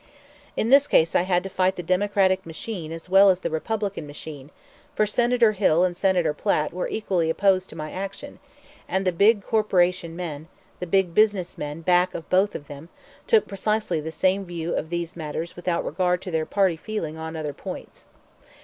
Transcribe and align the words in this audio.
In 0.57 0.71
this 0.71 0.87
case 0.87 1.13
I 1.13 1.21
had 1.29 1.43
to 1.43 1.47
fight 1.49 1.75
the 1.75 1.83
Democratic 1.83 2.43
machine 2.43 2.91
as 2.91 3.07
well 3.07 3.29
as 3.29 3.41
the 3.41 3.51
Republican 3.51 4.07
machine, 4.07 4.49
for 4.95 5.05
Senator 5.05 5.51
Hill 5.51 5.83
and 5.83 5.95
Senator 5.95 6.33
Platt 6.33 6.73
were 6.73 6.87
equally 6.89 7.29
opposed 7.29 7.69
to 7.69 7.75
my 7.75 7.91
action, 7.91 8.39
and 8.87 9.05
the 9.05 9.11
big 9.11 9.43
corporation 9.43 10.15
men, 10.15 10.47
the 10.79 10.87
big 10.87 11.13
business 11.13 11.55
men 11.55 11.81
back 11.81 12.15
of 12.15 12.27
both 12.31 12.55
of 12.55 12.65
them, 12.65 12.89
took 13.27 13.47
precisely 13.47 14.01
the 14.01 14.11
same 14.11 14.43
view 14.43 14.73
of 14.75 14.89
these 14.89 15.15
matters 15.15 15.55
without 15.55 15.85
regard 15.85 16.19
to 16.23 16.31
their 16.31 16.47
party 16.47 16.77
feelings 16.77 17.19
on 17.19 17.35
other 17.35 17.53
points. 17.53 18.07